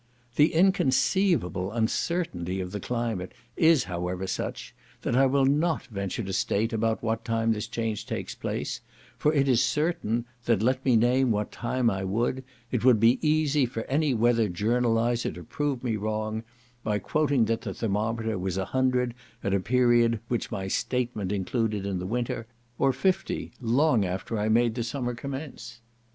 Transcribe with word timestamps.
The 0.35 0.55
inconceivable 0.55 1.71
uncertainty 1.71 2.59
of 2.59 2.71
the 2.71 2.79
climate 2.79 3.33
is, 3.55 3.83
however, 3.83 4.25
such, 4.25 4.73
that 5.03 5.15
I 5.15 5.27
will 5.27 5.45
not 5.45 5.85
venture 5.85 6.23
to 6.23 6.33
state 6.33 6.73
about 6.73 7.03
what 7.03 7.23
time 7.23 7.53
this 7.53 7.67
change 7.67 8.07
takes 8.07 8.33
place, 8.33 8.81
for 9.19 9.31
it 9.31 9.47
is 9.47 9.61
certain, 9.63 10.25
that 10.45 10.63
let 10.63 10.83
me 10.83 10.95
name 10.95 11.29
what 11.29 11.51
time 11.51 11.91
I 11.91 12.03
would, 12.03 12.43
it 12.71 12.83
would 12.83 12.99
be 12.99 13.19
easy 13.21 13.67
for 13.67 13.83
any 13.83 14.11
weather 14.15 14.49
journaliser 14.49 15.31
to 15.35 15.43
prove 15.43 15.83
me 15.83 15.97
wrong, 15.97 16.41
by 16.83 16.97
quoting 16.97 17.45
that 17.45 17.61
the 17.61 17.71
thermometer 17.71 18.39
was 18.39 18.57
at 18.57 18.73
100 18.73 19.13
at 19.43 19.53
a 19.53 19.59
period 19.59 20.19
which 20.29 20.49
my 20.49 20.67
statement 20.67 21.31
included 21.31 21.85
in 21.85 21.99
the 21.99 22.07
winter; 22.07 22.47
or 22.79 22.91
50 22.91 23.51
long 23.61 24.03
after 24.03 24.39
I 24.39 24.49
made 24.49 24.73
the 24.73 24.83
summer 24.83 25.13
commence. 25.13 25.79